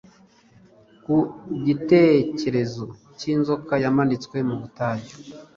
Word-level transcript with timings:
ku 1.03 1.15
gitekerezo 1.65 2.85
cy'inzoka 3.17 3.73
yamanitswe 3.83 4.37
mu 4.47 4.55
butayu. 4.61 5.13